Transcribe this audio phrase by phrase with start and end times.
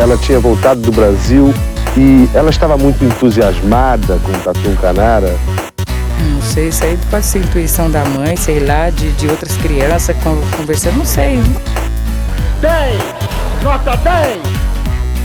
[0.00, 1.52] ela tinha voltado do Brasil
[1.94, 5.36] e ela estava muito entusiasmada com o Tatu Canara.
[6.32, 10.16] Não sei, isso aí pode ser intuição da mãe, sei lá, de, de outras crianças
[10.56, 11.38] conversando, não sei.
[12.62, 13.02] 10!
[13.62, 14.38] Nota 10!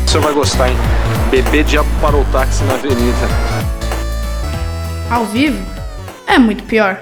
[0.06, 0.78] O senhor vai gostar, hein?
[1.32, 3.28] Bebê diabo parou o táxi na avenida.
[5.10, 5.66] Ao vivo?
[6.28, 7.00] É muito pior.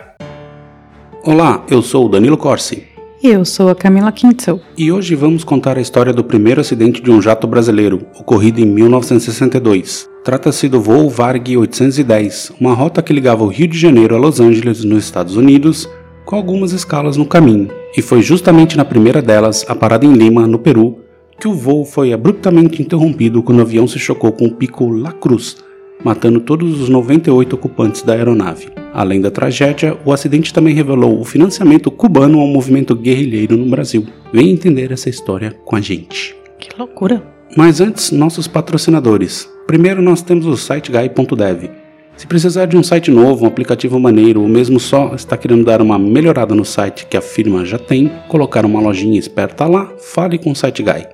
[1.23, 2.92] Olá, eu sou o Danilo Corsi.
[3.25, 4.59] Eu sou a Camila Quintzel.
[4.77, 8.65] E hoje vamos contar a história do primeiro acidente de um jato brasileiro, ocorrido em
[8.65, 10.09] 1962.
[10.25, 14.41] Trata-se do voo Varg 810, uma rota que ligava o Rio de Janeiro a Los
[14.41, 15.89] Angeles, nos Estados Unidos,
[16.25, 17.69] com algumas escalas no caminho.
[17.95, 20.97] E foi justamente na primeira delas, a parada em Lima, no Peru,
[21.39, 25.13] que o voo foi abruptamente interrompido quando o avião se chocou com o pico La
[25.13, 25.55] Cruz,
[26.03, 28.82] matando todos os 98 ocupantes da aeronave.
[28.93, 34.05] Além da tragédia, o acidente também revelou o financiamento cubano ao movimento guerrilheiro no Brasil.
[34.31, 36.35] Venha entender essa história com a gente.
[36.59, 37.23] Que loucura!
[37.57, 39.49] Mas antes, nossos patrocinadores.
[39.65, 41.69] Primeiro nós temos o site guy.dev.
[42.15, 45.81] Se precisar de um site novo, um aplicativo maneiro ou mesmo só está querendo dar
[45.81, 50.37] uma melhorada no site que a firma já tem, colocar uma lojinha esperta lá, fale
[50.37, 51.07] com o Site Guy.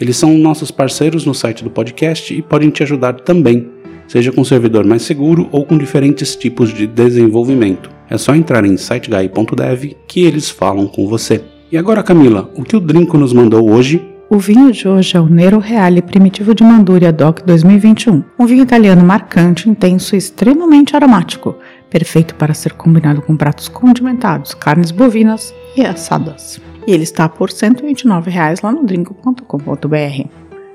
[0.00, 3.68] Eles são nossos parceiros no site do podcast e podem te ajudar também
[4.06, 7.90] seja com um servidor mais seguro ou com diferentes tipos de desenvolvimento.
[8.08, 11.42] É só entrar em siteguy.dev que eles falam com você.
[11.72, 14.00] E agora, Camila, o que o Drinco nos mandou hoje?
[14.30, 18.62] O vinho de hoje é o Nero Reale Primitivo de Manduria DOC 2021, um vinho
[18.62, 21.56] italiano marcante, intenso e extremamente aromático,
[21.90, 26.60] perfeito para ser combinado com pratos condimentados, carnes bovinas e assadas.
[26.86, 30.28] E ele está por 129 reais lá no drinco.com.br.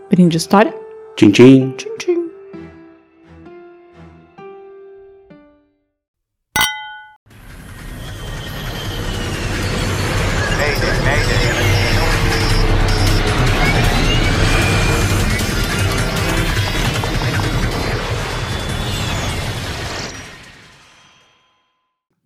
[0.10, 0.74] Brinde história?
[1.16, 1.74] Tchim, tchim.
[1.76, 2.29] Tchim, tchim.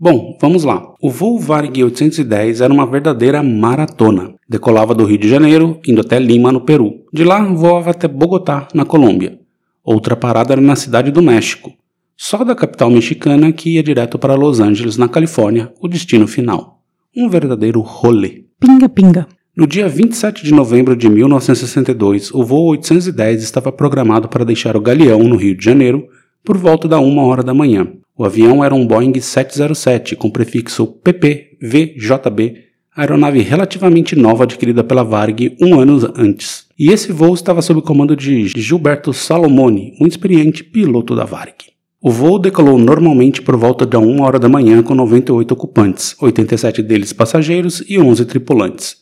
[0.03, 0.85] Bom, vamos lá.
[1.01, 4.33] O voo Varig 810 era uma verdadeira maratona.
[4.49, 7.05] Decolava do Rio de Janeiro, indo até Lima, no Peru.
[7.13, 9.39] De lá, voava até Bogotá, na Colômbia.
[9.81, 11.71] Outra parada era na cidade do México.
[12.17, 16.81] Só da capital mexicana que ia direto para Los Angeles, na Califórnia, o destino final.
[17.15, 18.43] Um verdadeiro rolê.
[18.59, 19.25] Pinga, pinga.
[19.55, 24.81] No dia 27 de novembro de 1962, o voo 810 estava programado para deixar o
[24.81, 26.05] Galeão, no Rio de Janeiro,
[26.43, 27.87] por volta da uma hora da manhã.
[28.15, 32.57] O avião era um Boeing 707 com prefixo PPVJB,
[32.95, 36.67] aeronave relativamente nova adquirida pela Varg um ano antes.
[36.77, 41.55] E esse voo estava sob o comando de Gilberto Salomone, um experiente piloto da Varg.
[41.99, 46.83] O voo decolou normalmente por volta da 1 hora da manhã com 98 ocupantes, 87
[46.83, 48.97] deles passageiros e 11 tripulantes.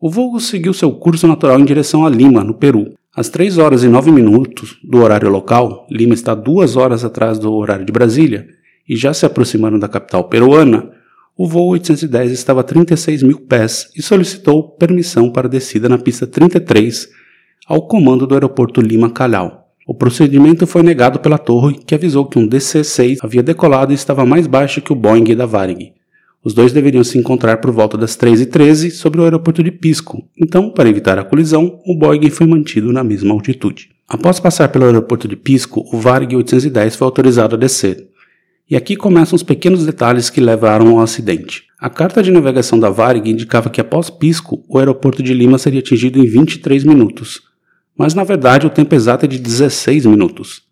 [0.00, 3.82] O voo seguiu seu curso natural em direção a Lima, no Peru, às 3 horas
[3.82, 8.46] e 9 minutos do horário local, Lima está duas horas atrás do horário de Brasília
[8.88, 10.92] e já se aproximando da capital peruana,
[11.36, 16.28] o voo 810 estava a 36 mil pés e solicitou permissão para descida na pista
[16.28, 17.08] 33
[17.66, 19.66] ao comando do aeroporto Lima Calhau.
[19.84, 24.24] O procedimento foi negado pela torre, que avisou que um DC-6 havia decolado e estava
[24.24, 25.92] mais baixo que o Boeing da Varig.
[26.44, 30.70] Os dois deveriam se encontrar por volta das 3h13 sobre o aeroporto de Pisco, então,
[30.70, 33.90] para evitar a colisão, o Boeing foi mantido na mesma altitude.
[34.08, 38.08] Após passar pelo aeroporto de Pisco, o Varg 810 foi autorizado a descer.
[38.70, 41.64] E aqui começam os pequenos detalhes que levaram ao acidente.
[41.80, 45.80] A carta de navegação da Varig indicava que após Pisco, o aeroporto de Lima seria
[45.80, 47.40] atingido em 23 minutos.
[47.96, 50.62] Mas na verdade o tempo exato é de 16 minutos.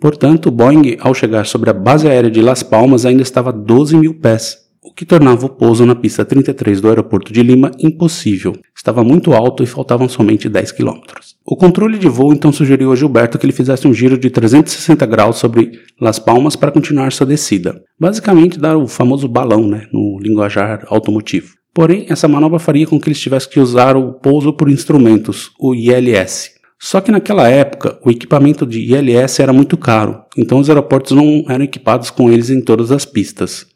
[0.00, 3.52] Portanto, o Boeing, ao chegar sobre a base aérea de Las Palmas, ainda estava a
[3.52, 7.70] 12 mil pés, o que tornava o pouso na pista 33 do aeroporto de Lima
[7.80, 8.54] impossível.
[8.76, 11.36] Estava muito alto e faltavam somente 10 quilômetros.
[11.42, 15.06] O controle de voo então sugeriu a Gilberto que ele fizesse um giro de 360
[15.06, 17.82] graus sobre Las Palmas para continuar sua descida.
[17.98, 21.54] Basicamente dar o famoso balão, né, no linguajar automotivo.
[21.72, 25.74] Porém, essa manobra faria com que eles tivessem que usar o pouso por instrumentos, o
[25.74, 26.50] ILS.
[26.78, 31.44] Só que naquela época, o equipamento de ILS era muito caro, então os aeroportos não
[31.48, 33.66] eram equipados com eles em todas as pistas.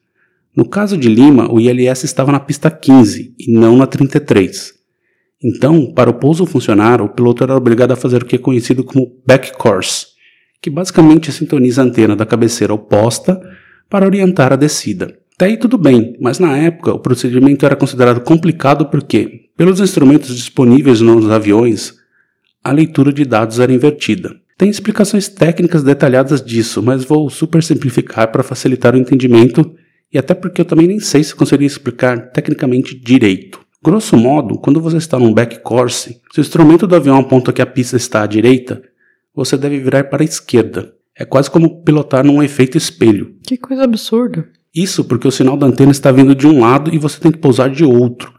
[0.58, 4.74] No caso de Lima, o ILS estava na pista 15 e não na 33.
[5.40, 8.82] Então, para o pouso funcionar, o piloto era obrigado a fazer o que é conhecido
[8.82, 10.06] como back course,
[10.60, 13.40] que basicamente sintoniza a antena da cabeceira oposta
[13.88, 15.16] para orientar a descida.
[15.36, 20.34] Até aí tudo bem, mas na época o procedimento era considerado complicado porque, pelos instrumentos
[20.34, 21.94] disponíveis nos aviões,
[22.64, 24.34] a leitura de dados era invertida.
[24.56, 29.72] Tem explicações técnicas detalhadas disso, mas vou super simplificar para facilitar o entendimento
[30.12, 33.60] e até porque eu também nem sei se conseguiria explicar tecnicamente direito.
[33.82, 37.62] Grosso modo, quando você está num back course, se o instrumento do avião aponta que
[37.62, 38.82] a pista está à direita,
[39.34, 40.92] você deve virar para a esquerda.
[41.16, 43.36] É quase como pilotar num efeito espelho.
[43.46, 44.48] Que coisa absurda.
[44.74, 47.38] Isso porque o sinal da antena está vindo de um lado e você tem que
[47.38, 48.32] pousar de outro.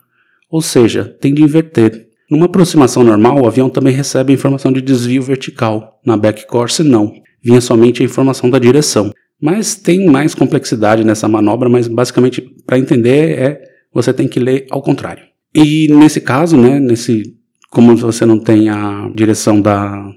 [0.49, 2.07] Ou seja, tem de inverter.
[2.29, 5.99] Numa aproximação normal, o avião também recebe a informação de desvio vertical.
[6.05, 7.11] Na back course, não.
[7.41, 9.11] Vinha somente a informação da direção.
[9.41, 13.61] Mas tem mais complexidade nessa manobra, mas basicamente para entender é
[13.93, 15.23] você tem que ler ao contrário.
[15.53, 17.35] E nesse caso, né, nesse
[17.69, 20.11] como você não tem a direção da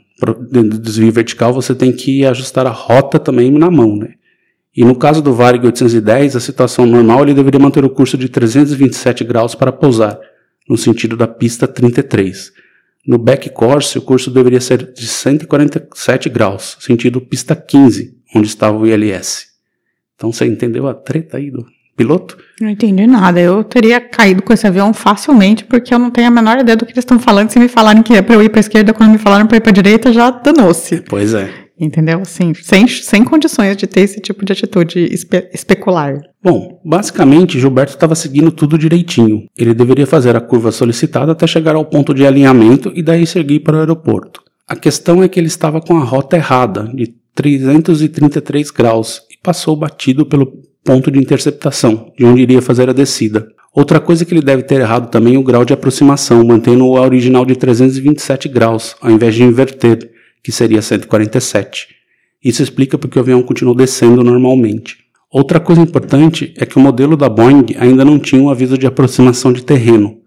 [0.51, 4.15] do desvio vertical, você tem que ajustar a rota também na mão, né?
[4.75, 8.29] E no caso do Varig 810, a situação normal ele deveria manter o curso de
[8.29, 10.19] 327 graus para pousar,
[10.69, 12.53] no sentido da pista 33.
[13.07, 18.79] No back course, o curso deveria ser de 147 graus, sentido pista 15, onde estava
[18.79, 19.47] o ILS.
[20.15, 21.67] Então você entendeu a treta aí do
[21.97, 22.39] piloto?
[22.61, 23.41] Não entendi nada.
[23.41, 26.87] Eu teria caído com esse avião facilmente, porque eu não tenho a menor ideia do
[26.87, 27.51] que eles estão falando.
[27.51, 29.61] Se me falarem que é para eu ir para esquerda, quando me falaram para ir
[29.61, 31.03] para direita, já danou-se.
[31.09, 31.62] Pois é.
[31.79, 32.21] Entendeu?
[32.21, 36.21] Assim, sem, sem condições de ter esse tipo de atitude espe especular.
[36.43, 39.47] Bom, basicamente, Gilberto estava seguindo tudo direitinho.
[39.57, 43.61] Ele deveria fazer a curva solicitada até chegar ao ponto de alinhamento e daí seguir
[43.61, 44.43] para o aeroporto.
[44.69, 49.77] A questão é que ele estava com a rota errada, de 333 graus, e passou
[49.77, 50.53] batido pelo
[50.85, 53.47] ponto de interceptação, de onde iria fazer a descida.
[53.75, 57.01] Outra coisa que ele deve ter errado também é o grau de aproximação, mantendo a
[57.01, 60.11] original de 327 graus, ao invés de inverter,
[60.43, 61.89] que seria 147.
[62.45, 64.99] Isso explica porque o avião continuou descendo normalmente.
[65.31, 68.87] Outra coisa importante é que o modelo da Boeing ainda não tinha um aviso de
[68.87, 70.19] aproximação de terreno.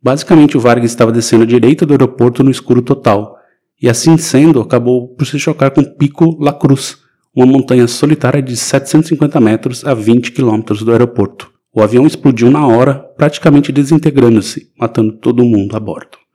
[0.00, 3.36] Basicamente, o Vargas estava descendo à direita do aeroporto no escuro total,
[3.82, 6.98] e assim sendo, acabou por se chocar com Pico La Cruz,
[7.34, 11.50] uma montanha solitária de 750 metros a 20 quilômetros do aeroporto.
[11.74, 16.25] O avião explodiu na hora, praticamente desintegrando-se, matando todo mundo a bordo.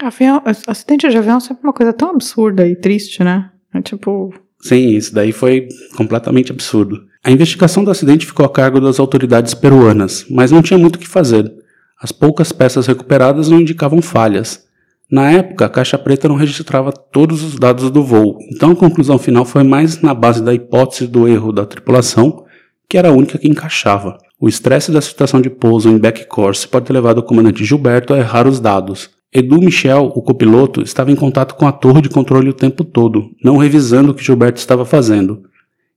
[0.00, 3.50] Avião, acidente de avião é sempre uma coisa tão absurda e triste, né?
[3.74, 4.34] É tipo.
[4.60, 7.00] Sim, isso daí foi completamente absurdo.
[7.24, 10.98] A investigação do acidente ficou a cargo das autoridades peruanas, mas não tinha muito o
[10.98, 11.52] que fazer.
[12.00, 14.66] As poucas peças recuperadas não indicavam falhas.
[15.10, 19.18] Na época, a caixa preta não registrava todos os dados do voo, então a conclusão
[19.18, 22.44] final foi mais na base da hipótese do erro da tripulação,
[22.88, 24.18] que era a única que encaixava.
[24.38, 28.18] O estresse da situação de pouso em backcourse pode ter levado o comandante Gilberto a
[28.18, 32.48] errar os dados, Edu Michel, o copiloto, estava em contato com a torre de controle
[32.48, 35.42] o tempo todo, não revisando o que Gilberto estava fazendo.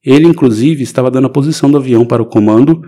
[0.04, 2.82] Ele, inclusive, estava dando a posição do avião para o comando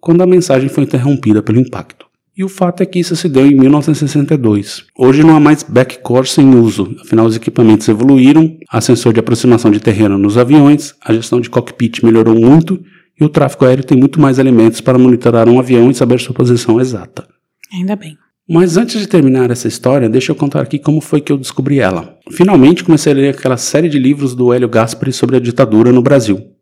[0.00, 2.06] quando a mensagem foi interrompida pelo impacto.
[2.36, 4.84] E o fato é que isso se deu em 1962.
[4.96, 9.72] Hoje não há mais backcourse em uso, afinal os equipamentos evoluíram, há sensor de aproximação
[9.72, 12.80] de terreno nos aviões, a gestão de cockpit melhorou muito
[13.20, 16.32] e o tráfego aéreo tem muito mais elementos para monitorar um avião e saber sua
[16.32, 17.26] posição exata.
[17.72, 18.16] Ainda bem.
[18.48, 21.80] Mas antes de terminar essa história, deixa eu contar aqui como foi que eu descobri
[21.80, 22.16] ela.
[22.30, 26.00] Finalmente comecei a ler aquela série de livros do Hélio Gaspari sobre a ditadura no
[26.00, 26.52] Brasil.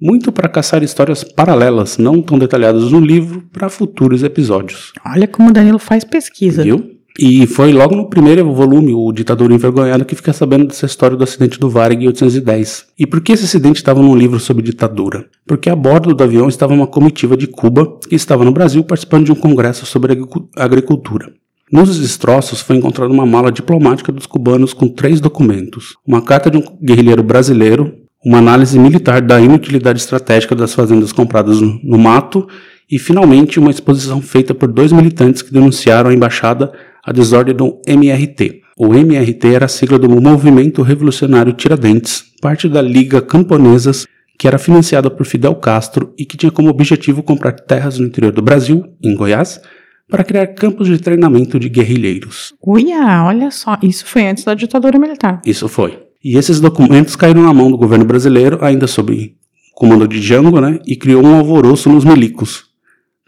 [0.00, 4.92] Muito para caçar histórias paralelas, não tão detalhadas no livro, para futuros episódios.
[5.06, 6.64] Olha como o Danilo faz pesquisa.
[6.64, 6.99] Viu?
[7.22, 11.22] E foi logo no primeiro volume, O Ditador Envergonhado, que fica sabendo dessa história do
[11.22, 12.86] acidente do Varig em 810.
[12.98, 15.26] E por que esse acidente estava num livro sobre ditadura?
[15.46, 19.26] Porque a bordo do avião estava uma comitiva de Cuba, que estava no Brasil participando
[19.26, 20.18] de um congresso sobre
[20.56, 21.30] agricultura.
[21.70, 26.56] Nos destroços foi encontrada uma mala diplomática dos cubanos com três documentos: uma carta de
[26.56, 27.92] um guerrilheiro brasileiro,
[28.24, 32.48] uma análise militar da inutilidade estratégica das fazendas compradas no, no mato
[32.90, 36.72] e, finalmente, uma exposição feita por dois militantes que denunciaram a embaixada
[37.04, 38.62] a desordem do MRT.
[38.76, 44.06] O MRT era a sigla do Movimento Revolucionário Tiradentes, parte da Liga Camponesas,
[44.38, 48.32] que era financiada por Fidel Castro e que tinha como objetivo comprar terras no interior
[48.32, 49.60] do Brasil, em Goiás,
[50.08, 52.54] para criar campos de treinamento de guerrilheiros.
[52.66, 55.42] Uia, olha só, isso foi antes da ditadura militar.
[55.44, 55.98] Isso foi.
[56.24, 59.34] E esses documentos caíram na mão do governo brasileiro, ainda sob
[59.74, 62.69] comando de Jango, né, e criou um alvoroço nos milicos.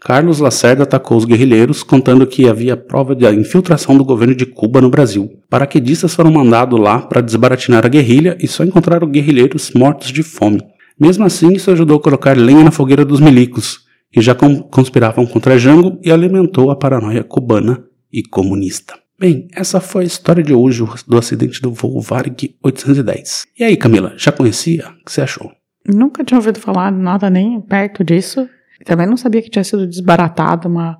[0.03, 4.81] Carlos Lacerda atacou os guerrilheiros, contando que havia prova de infiltração do governo de Cuba
[4.81, 5.39] no Brasil.
[5.49, 10.61] Paraquedistas foram mandados lá para desbaratinar a guerrilha e só encontraram guerrilheiros mortos de fome.
[10.99, 15.57] Mesmo assim, isso ajudou a colocar lenha na fogueira dos milicos, que já conspiravam contra
[15.57, 17.81] Jango e alimentou a paranoia cubana
[18.11, 18.95] e comunista.
[19.17, 23.45] Bem, essa foi a história de hoje do acidente do voo Varig 810.
[23.57, 24.89] E aí, Camila, já conhecia?
[24.89, 25.49] O que você achou?
[25.87, 28.47] Nunca tinha ouvido falar nada nem perto disso.
[28.85, 30.97] Também não sabia que tinha sido desbaratada uma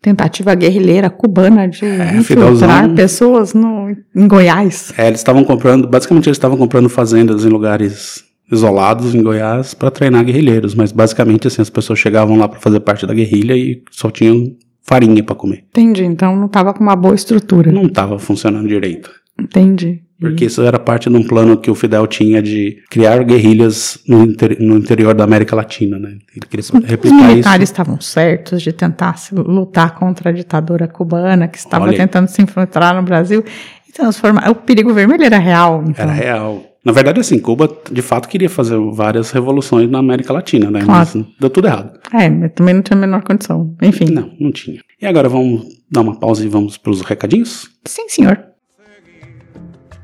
[0.00, 4.92] tentativa guerrilheira cubana de é, infiltrar pessoas no, em Goiás.
[4.96, 9.90] É, eles estavam comprando, basicamente eles estavam comprando fazendas em lugares isolados em Goiás para
[9.90, 13.82] treinar guerrilheiros, mas basicamente assim as pessoas chegavam lá para fazer parte da guerrilha e
[13.90, 15.64] só tinham farinha para comer.
[15.70, 16.04] Entendi.
[16.04, 17.70] Então não tava com uma boa estrutura.
[17.70, 19.10] Não estava funcionando direito.
[19.38, 20.02] Entendi.
[20.20, 24.22] Porque isso era parte de um plano que o Fidel tinha de criar guerrilhas no,
[24.24, 26.10] inter- no interior da América Latina, né?
[26.36, 27.72] Ele queria Os replicar militares isso.
[27.72, 32.42] estavam certos de tentar se lutar contra a ditadura cubana que estava Olha tentando se
[32.42, 33.42] infiltrar no Brasil
[33.88, 34.50] e transformar.
[34.50, 35.82] O perigo vermelho era real.
[35.86, 36.04] Então.
[36.04, 36.62] Era real.
[36.84, 40.80] Na verdade, assim, Cuba de fato queria fazer várias revoluções na América Latina, né?
[40.82, 41.10] Claro.
[41.14, 41.98] Mas deu tudo errado.
[42.12, 43.74] É, mas também não tinha a menor condição.
[43.82, 44.06] Enfim.
[44.06, 44.80] Não, não tinha.
[45.00, 47.68] E agora vamos dar uma pausa e vamos para os recadinhos?
[47.86, 48.38] Sim, senhor.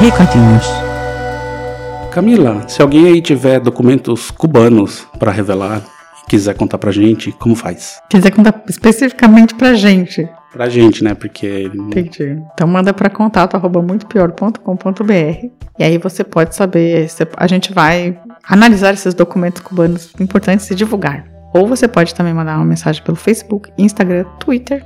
[0.00, 0.64] Recadinhos.
[2.12, 5.82] Camila, se alguém aí tiver documentos cubanos para revelar
[6.22, 8.00] e quiser contar pra gente, como faz?
[8.08, 10.28] Quiser contar especificamente pra gente.
[10.52, 11.14] Pra gente, né?
[11.14, 12.40] Porque Entendi.
[12.54, 15.46] Então manda para contato arroba muitopior.com.br
[15.78, 18.16] e aí você pode saber, a gente vai
[18.48, 21.24] analisar esses documentos cubanos importantes e divulgar.
[21.52, 24.84] Ou você pode também mandar uma mensagem pelo Facebook, Instagram, Twitter,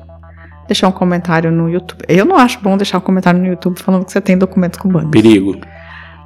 [0.72, 2.02] deixar um comentário no YouTube.
[2.08, 5.10] Eu não acho bom deixar um comentário no YouTube falando que você tem documentos cubanos.
[5.10, 5.58] perigo.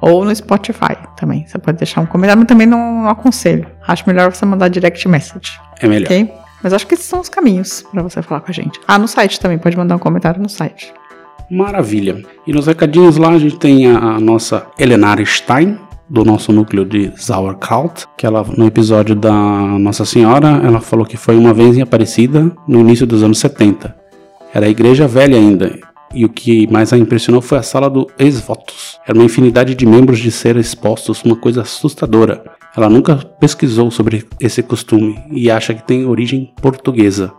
[0.01, 1.45] Ou no Spotify também.
[1.47, 3.67] Você pode deixar um comentário, mas também não, não aconselho.
[3.87, 5.59] Acho melhor você mandar direct message.
[5.81, 6.05] É melhor.
[6.05, 6.31] Ok?
[6.63, 8.79] Mas acho que esses são os caminhos pra você falar com a gente.
[8.87, 10.93] Ah, no site também, pode mandar um comentário no site.
[11.49, 12.21] Maravilha.
[12.45, 16.85] E nos recadinhos lá a gente tem a, a nossa Elenar Stein, do nosso núcleo
[16.85, 21.77] de Sauerkraut, que ela, no episódio da Nossa Senhora, ela falou que foi uma vez
[21.77, 24.06] em Aparecida, no início dos anos 70.
[24.53, 25.77] Era a igreja velha ainda.
[26.13, 28.97] E o que mais a impressionou foi a sala do ex-votos.
[29.05, 32.43] Era uma infinidade de membros de ser expostos, uma coisa assustadora.
[32.75, 37.33] Ela nunca pesquisou sobre esse costume e acha que tem origem portuguesa.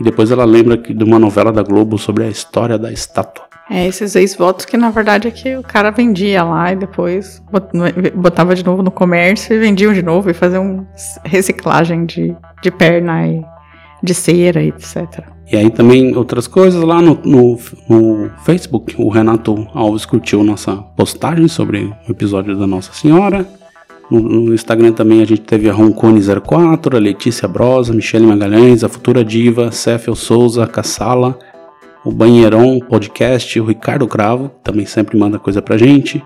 [0.00, 3.44] E depois ela lembra de uma novela da Globo sobre a história da estátua.
[3.70, 7.70] É, esses ex-votos que na verdade é que o cara vendia lá e depois bot-
[8.14, 10.86] botava de novo no comércio e vendiam de novo e faziam
[11.24, 13.44] reciclagem de, de perna e
[14.02, 15.24] de cera etc.
[15.50, 18.94] E aí também outras coisas lá no, no, no Facebook.
[18.98, 23.46] O Renato Alves curtiu nossa postagem sobre o episódio da Nossa Senhora.
[24.10, 28.88] No, no Instagram também a gente teve a Roncone04, a Letícia Brosa, Michele Magalhães, a
[28.88, 31.38] Futura Diva, Céfio Souza, Cassala,
[32.04, 36.22] o Banheirão Podcast, o Ricardo Cravo, também sempre manda coisa pra gente.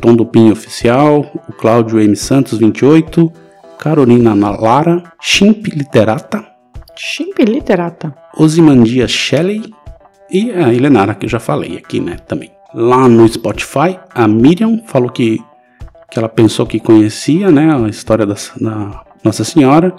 [0.00, 2.14] Tom do Pinho Oficial, o Cláudio M.
[2.16, 3.30] Santos 28,
[3.78, 6.55] Carolina Lara, Chimp Literata,
[6.96, 8.14] Chimp literata.
[8.36, 9.72] Osimandia Shelley
[10.30, 12.50] e a Helenara, que eu já falei aqui, né, também.
[12.74, 15.38] Lá no Spotify, a Miriam falou que,
[16.10, 19.94] que ela pensou que conhecia, né, a história da, da Nossa Senhora,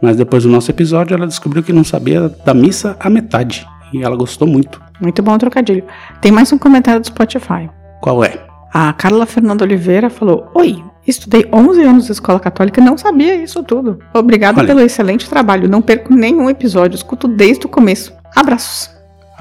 [0.00, 4.02] mas depois do nosso episódio ela descobriu que não sabia da missa à metade, e
[4.02, 4.80] ela gostou muito.
[5.00, 5.84] Muito bom o trocadilho.
[6.20, 7.70] Tem mais um comentário do Spotify.
[8.00, 8.47] Qual é?
[8.72, 13.34] A Carla Fernanda Oliveira falou: Oi, estudei 11 anos na escola católica e não sabia
[13.42, 13.98] isso tudo.
[14.14, 15.68] Obrigada pelo excelente trabalho.
[15.68, 18.12] Não perco nenhum episódio, escuto desde o começo.
[18.36, 18.90] Abraços.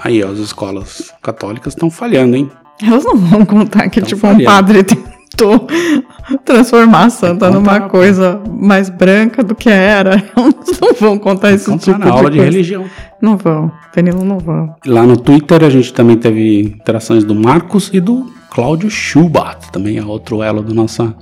[0.03, 2.51] Aí, ó, as escolas católicas estão falhando, hein?
[2.81, 4.45] Elas não vão contar que, Tão tipo, um falhando.
[4.45, 5.67] padre tentou
[6.45, 10.23] transformar a santa numa coisa mais branca do que era.
[10.37, 12.51] Elas não vão contar Contar tipo na aula de coisa.
[12.51, 12.85] religião.
[13.21, 14.75] Não vão, Danilo, não vão.
[14.85, 19.99] Lá no Twitter a gente também teve interações do Marcos e do Cláudio Schubart, também
[19.99, 21.15] é outro elo do nossa,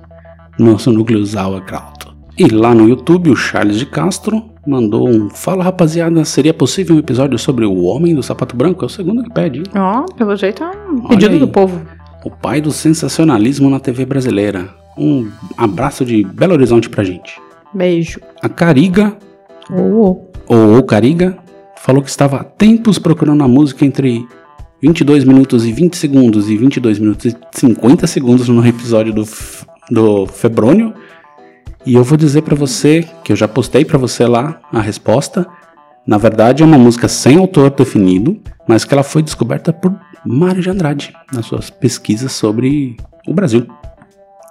[0.57, 2.07] nosso núcleo Sauerkraut.
[2.39, 6.99] E lá no YouTube o Charles de Castro mandou um Fala rapaziada, seria possível um
[6.99, 8.85] episódio sobre o Homem do Sapato Branco?
[8.85, 9.63] É o segundo que pede?
[9.75, 11.39] Ó, pelo jeito é um Olha pedido aí.
[11.39, 11.81] do povo.
[12.23, 14.69] O pai do sensacionalismo na TV brasileira.
[14.97, 17.37] Um abraço de Belo Horizonte pra gente.
[17.73, 18.21] Beijo.
[18.41, 19.13] A Cariga,
[19.69, 21.37] Oh, ou o Cariga,
[21.75, 24.25] falou que estava há tempos procurando a música entre
[24.85, 29.27] 22 minutos e 20 segundos e 22 minutos e 50 segundos no episódio do,
[29.89, 30.93] do Febrônio.
[31.83, 35.47] E eu vou dizer pra você que eu já postei pra você lá a resposta.
[36.05, 39.91] Na verdade, é uma música sem autor definido, mas que ela foi descoberta por
[40.23, 42.95] Mário de Andrade nas suas pesquisas sobre
[43.27, 43.65] o Brasil.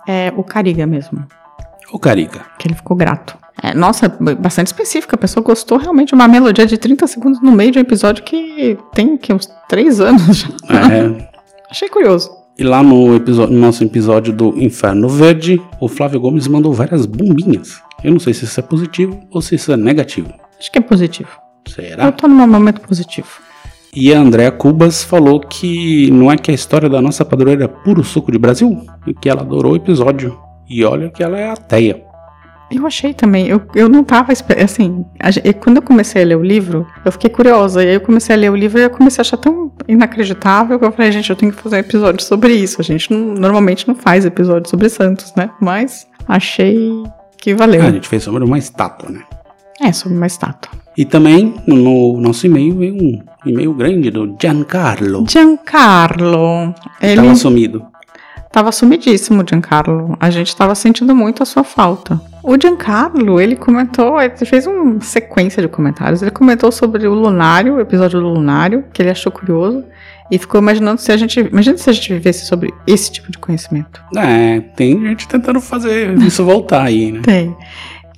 [0.08, 1.24] é o Cariga mesmo.
[1.94, 2.40] O Cariga.
[2.58, 3.36] Que ele ficou grato.
[3.62, 5.14] É, nossa, bastante específica.
[5.14, 8.24] A pessoa gostou realmente de uma melodia de 30 segundos no meio de um episódio
[8.24, 10.48] que tem que, uns 3 anos já.
[10.92, 11.28] É,
[11.70, 12.30] Achei curioso.
[12.58, 17.06] E lá no, episódio- no nosso episódio do Inferno Verde, o Flávio Gomes mandou várias
[17.06, 17.80] bombinhas.
[18.02, 20.32] Eu não sei se isso é positivo ou se isso é negativo.
[20.58, 21.30] Acho que é positivo.
[21.68, 22.06] Será?
[22.06, 23.28] Eu tô num momento positivo.
[23.94, 27.68] E a Andréa Cubas falou que não é que a história da nossa padroeira é
[27.68, 30.36] puro suco de Brasil e que ela adorou o episódio.
[30.68, 32.02] E olha que ela é ateia.
[32.70, 35.04] Eu achei também, eu, eu não tava assim,
[35.62, 38.38] quando eu comecei a ler o livro, eu fiquei curiosa, e aí eu comecei a
[38.38, 41.36] ler o livro e eu comecei a achar tão inacreditável que eu falei, gente, eu
[41.36, 42.80] tenho que fazer um episódio sobre isso.
[42.80, 45.50] A gente não- normalmente não faz episódio sobre Santos, né?
[45.60, 46.90] Mas achei
[47.38, 47.82] que valeu.
[47.82, 49.20] Ah, a gente fez sobre uma estátua, né?
[49.80, 50.72] É, sobre uma estátua.
[50.96, 55.26] E também no nosso e-mail veio um e-mail grande do Giancarlo.
[55.28, 57.84] Giancarlo, ele Tava sumido.
[58.54, 60.16] Tava sumidíssimo, Giancarlo.
[60.20, 62.20] A gente tava sentindo muito a sua falta.
[62.40, 66.22] O Giancarlo, ele comentou, ele fez uma sequência de comentários.
[66.22, 69.82] Ele comentou sobre o Lunário, o episódio do Lunário, que ele achou curioso.
[70.30, 71.40] E ficou imaginando se a gente.
[71.40, 74.00] Imagina se a gente vivesse sobre esse tipo de conhecimento.
[74.16, 77.22] É, tem gente tentando fazer isso voltar aí, né?
[77.24, 77.56] Tem.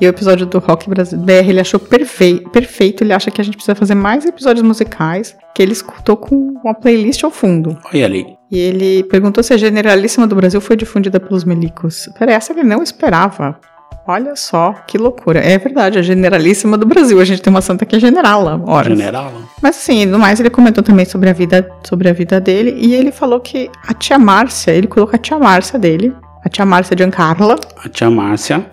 [0.00, 3.02] E o episódio do Rock Brasil BR ele achou perfei- perfeito.
[3.02, 6.74] Ele acha que a gente precisa fazer mais episódios musicais que ele escutou com uma
[6.74, 7.78] playlist ao fundo.
[7.92, 8.26] Olha ali.
[8.50, 12.08] E ele perguntou se a Generalíssima do Brasil foi difundida pelos milicos.
[12.18, 13.58] Pera, essa ele não esperava.
[14.08, 15.40] Olha só, que loucura.
[15.40, 17.18] É verdade, a Generalíssima do Brasil.
[17.18, 18.90] A gente tem uma santa que é generala, ora.
[18.90, 19.32] General.
[19.60, 22.76] Mas assim, no mais, ele comentou também sobre a vida, sobre a vida dele.
[22.78, 26.64] E ele falou que a tia Márcia, ele colocou a tia Márcia dele, a tia
[26.64, 28.64] Márcia Giancarla, A tia Márcia.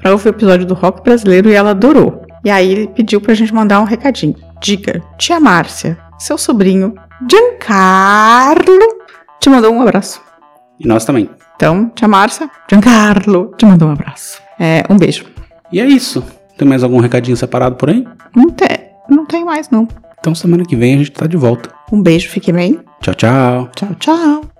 [0.00, 2.24] Pra ouvir o episódio do rock brasileiro e ela adorou.
[2.44, 4.34] E aí ele pediu pra gente mandar um recadinho.
[4.60, 6.94] Diga, tia Márcia, seu sobrinho
[7.30, 9.00] Giancarlo
[9.40, 10.20] te mandou um abraço.
[10.78, 11.28] E nós também.
[11.56, 14.40] Então, tia Márcia, Giancarlo te mandou um abraço.
[14.58, 15.26] É, um beijo.
[15.70, 16.24] E é isso.
[16.56, 18.06] Tem mais algum recadinho separado por aí?
[18.34, 19.86] Não tem, não tem mais não.
[20.18, 21.70] Então semana que vem a gente tá de volta.
[21.90, 22.80] Um beijo, fique bem.
[23.00, 23.70] Tchau, tchau.
[23.74, 24.59] Tchau, tchau.